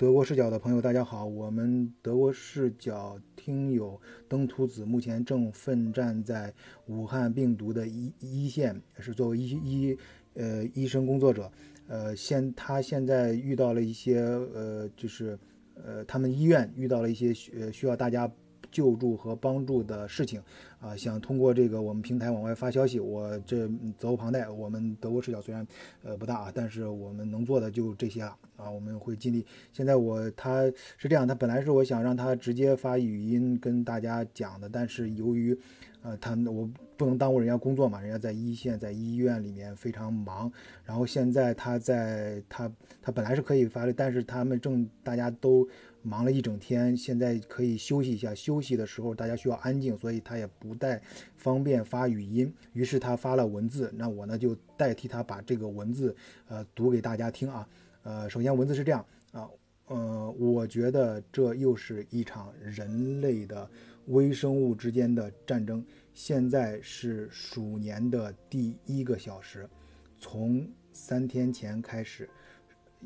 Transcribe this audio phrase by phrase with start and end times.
[0.00, 1.26] 德国视角的朋友，大家好。
[1.26, 6.54] 我们德国视角听友登徒子目前正奋战在
[6.86, 9.98] 武汉病毒的一一线，是作为医医
[10.32, 11.52] 呃医生工作者。
[11.86, 14.20] 呃，现他现在遇到了一些
[14.54, 15.38] 呃，就是
[15.74, 18.26] 呃，他们医院遇到了一些需需要大家
[18.70, 20.42] 救助和帮助的事情
[20.80, 22.98] 啊，想通过这个我们平台往外发消息。
[22.98, 24.48] 我这责无旁贷。
[24.48, 25.66] 我们德国视角虽然
[26.02, 28.36] 呃不大啊，但是我们能做的就这些了。
[28.56, 29.46] 啊，我们会尽力。
[29.72, 30.64] 现在我他
[30.98, 35.58] 是这样，他本来是我想让他直接发语音跟大家讲的，但是由于，
[36.02, 40.50] 呃，他我不能耽误人家工作嘛，人家在一线，在医院里面非常忙。
[40.84, 42.70] 然后现在他在他
[43.02, 45.68] 他本来是可以发的，但是他们正大家都
[46.02, 48.34] 忙了一整天，现在可以休息一下。
[48.34, 51.00] 休息的时候大家需要安静，所以他也不太
[51.36, 52.52] 方便发语音。
[52.72, 56.16] 于是他发了文字，那我呢就代替他把这个文字
[56.48, 57.68] 呃读给大家听啊。
[58.02, 59.46] 呃，首先文字是这样啊，
[59.90, 63.68] 呃我觉得这又是一场人类的
[64.06, 65.84] 微生物之间的战争。
[66.14, 69.68] 现在是鼠年的第一个小时，
[70.16, 72.30] 从三天前开始，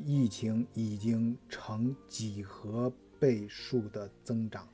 [0.03, 4.67] 疫情已经呈几何倍数的增长。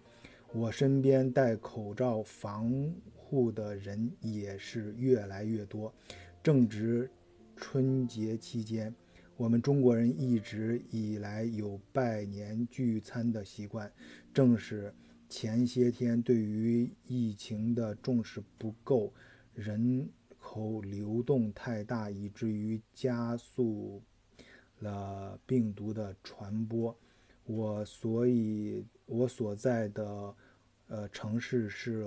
[0.54, 5.94] 我身边戴口罩防护的人也是越来越多。
[6.44, 7.10] 正值
[7.56, 8.94] 春节期间。
[9.42, 13.92] 我们中国人一直以来有拜年聚餐的习惯，
[14.32, 14.94] 正是
[15.28, 19.12] 前些天对于疫情的重视不够，
[19.56, 24.04] 人口流动太大，以至于加速
[24.78, 26.96] 了病毒的传播。
[27.46, 30.36] 我所以，我所在的
[30.86, 32.06] 呃城市是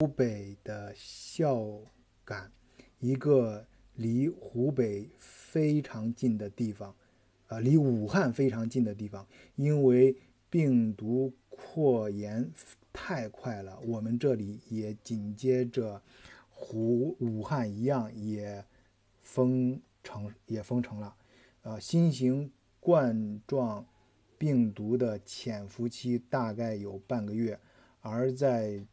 [0.00, 1.80] 湖北的孝
[2.24, 2.50] 感，
[2.98, 3.64] 一个。
[3.96, 6.94] 离湖北非常近的地方，
[7.46, 10.16] 啊，离武汉非常近的地方，因为
[10.50, 12.50] 病毒扩延
[12.92, 16.02] 太快了，我们这里也紧接着
[16.50, 18.64] 湖武汉一样也
[19.22, 21.14] 封城，也封城了。
[21.62, 23.86] 呃，新型冠状
[24.36, 27.58] 病毒的潜伏期大概有半个月，
[28.00, 28.84] 而在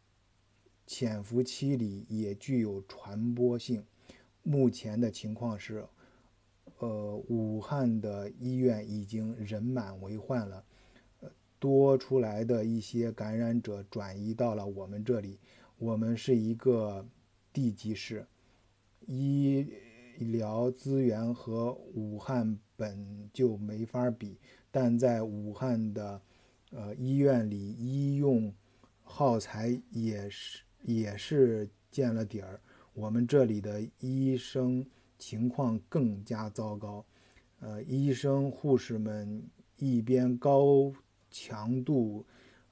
[0.85, 3.83] 潜伏期里也具有传播性。
[4.43, 5.85] 目前的情况是，
[6.79, 10.63] 呃，武汉的医院已经人满为患了，
[11.19, 11.29] 呃，
[11.59, 15.39] 多出来的一些感染者转移到了我们这里。
[15.77, 17.05] 我们是一个
[17.51, 18.25] 地级市，
[19.07, 19.67] 医
[20.17, 24.37] 疗资源和武汉本就没法比，
[24.69, 26.21] 但在武汉的
[26.71, 28.53] 呃医院里，医用
[29.03, 32.61] 耗材也是也是见了底儿。
[32.93, 34.85] 我们这里的医生
[35.17, 37.05] 情况更加糟糕，
[37.59, 39.41] 呃，医生护士们
[39.77, 40.91] 一边高
[41.29, 42.25] 强度、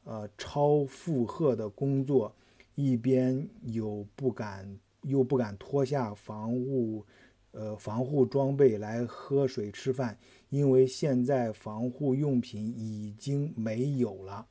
[0.03, 2.35] 呃超负荷的工作，
[2.75, 7.05] 一边有不敢又不敢脱下防护
[7.51, 10.17] 呃防护装备来喝水吃饭，
[10.49, 14.45] 因为现在防护用品已经没有了。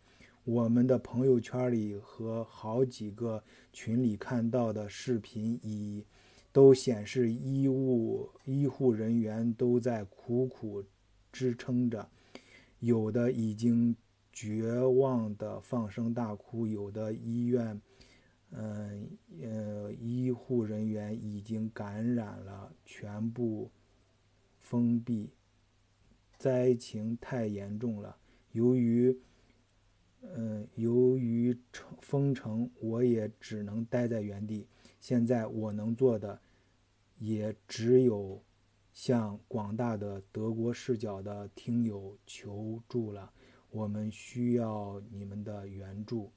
[0.48, 6.06] 我们的朋友圈里和好几个群里看到的视频，已
[6.52, 10.82] 都显示医务医护人员都在苦苦
[11.30, 12.08] 支撑着，
[12.78, 13.94] 有的已经
[14.32, 17.78] 绝望的放声大哭，有的医院，
[18.52, 19.06] 嗯
[19.42, 23.70] 呃，医护人员已经感染了，全部
[24.58, 25.28] 封闭，
[26.38, 28.16] 灾情太严重了，
[28.52, 29.14] 由于。
[30.20, 34.66] 嗯，由于城封城，我也只能待在原地。
[35.00, 36.40] 现在我能做的，
[37.18, 38.42] 也只有
[38.92, 43.32] 向广大的德国视角的听友求助了。
[43.70, 46.32] 我们需要你们的援助，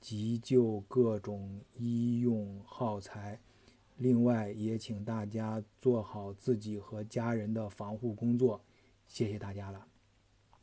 [0.00, 3.40] 急救各种医用耗材。
[3.96, 8.62] 另外，也请大家做好自己和家人的防护工作。
[9.08, 9.86] 谢谢大家了。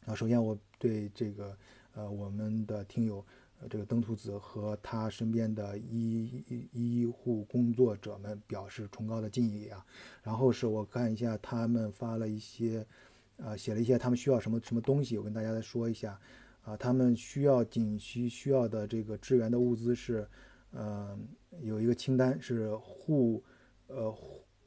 [0.06, 1.58] 啊，首先我对这个。
[1.94, 3.26] 呃，我们的听友，
[3.60, 9.86] 呃，这个登徒子和他身边的医医护工作者们表示崇高的敬意啊。
[10.22, 12.86] 然后是我看一下他们发了一些，
[13.38, 16.20] 呃，写了一些他们需要什么什么东西，我跟大家再说一下。
[16.64, 20.26] 啊，他们需要紧急需要的这个支援的物资是，
[20.72, 21.20] 呃，
[21.62, 23.44] 有一个清单是护，
[23.88, 24.10] 呃，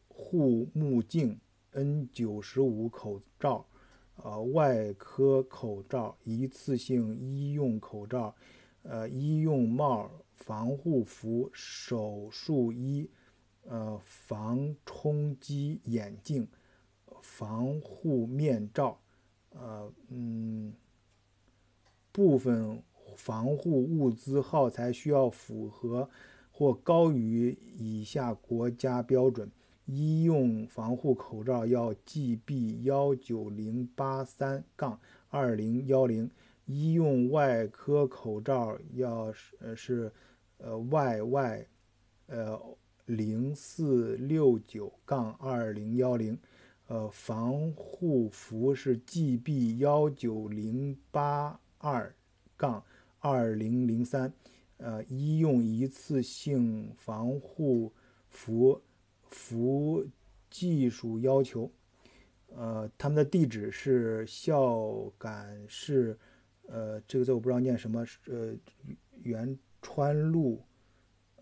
[0.08, 1.40] 护目镜
[1.70, 3.66] N 九十五口罩。
[4.26, 8.34] 呃，外科口罩、一次性医用口罩、
[8.82, 13.08] 呃，医用帽、防护服、手术衣、
[13.62, 16.48] 呃，防冲击眼镜、
[17.22, 18.98] 防护面罩、
[19.50, 20.74] 呃嗯，
[22.10, 22.82] 部分
[23.14, 26.10] 防护物资耗材需要符合
[26.50, 29.48] 或高于以下国家标准：
[29.86, 36.30] 医用防护口罩要 GB 幺九零八三杠二零幺零，
[36.66, 40.12] 医用外科口罩要是呃是
[40.58, 41.66] 呃 YY
[42.26, 42.60] 呃
[43.06, 46.38] 零四六九杠二零幺零。
[46.88, 52.14] 呃，防护服是 GB 幺九零八二
[52.56, 52.80] 杠
[53.18, 54.32] 二零零三，
[54.76, 57.92] 呃，医用一次性防护
[58.28, 58.80] 服
[59.30, 60.06] 服
[60.50, 61.70] 技术要求，
[62.48, 66.18] 呃，他们的地址是孝感市，
[66.68, 68.54] 呃，这个字我不知道念什么，呃，
[69.22, 70.62] 元川路。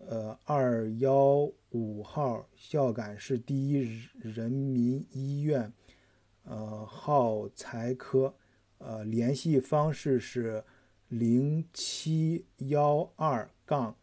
[0.07, 5.71] 呃，二幺五号孝感市第一人民医院，
[6.43, 8.35] 呃，耗材科，
[8.77, 10.63] 呃，联系方式是
[11.07, 13.95] 零七幺二杠，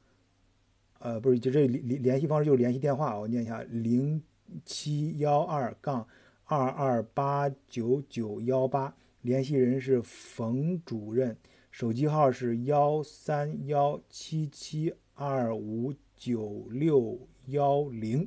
[1.03, 4.23] 呃，不是，就这联联系方式就是联系电话，我念一下零
[4.65, 6.07] 七幺二杠
[6.45, 11.37] 二二八九九幺八，联系人是冯主任，
[11.71, 14.95] 手机号是幺三幺七七。
[15.15, 17.17] 二五九六
[17.49, 18.27] 幺零，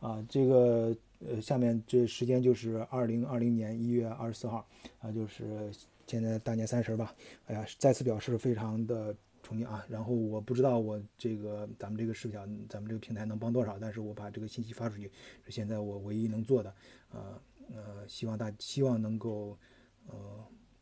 [0.00, 4.66] 啊，这个呃，下面这时间就是二零二零年一月二十四号，
[4.98, 5.70] 啊，就是
[6.06, 7.14] 现在大年三十吧。
[7.46, 9.14] 哎呀，再次表示非常的
[9.60, 9.84] 啊。
[9.88, 15.10] 然后我不知道我这个咱们这个视角，咱们这个平台能帮多少，但是我把这个信息发出去，
[15.44, 16.74] 是现在我唯一能做的。
[17.10, 17.40] 呃
[17.74, 19.58] 呃，希望大希望能够
[20.06, 20.14] 呃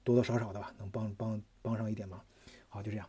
[0.02, 2.20] 多多少少的吧，能帮帮帮上一点忙。
[2.68, 3.08] 好，就这样。